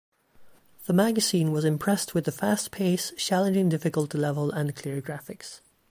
The 0.87 0.93
magazine 0.93 1.51
was 1.51 1.63
impressed 1.63 2.15
with 2.15 2.25
the 2.25 2.31
fast 2.31 2.71
pace, 2.71 3.13
challenging 3.17 3.69
difficulty 3.69 4.17
level, 4.17 4.49
and 4.49 4.75
clear 4.75 4.99
graphics. 4.99 5.59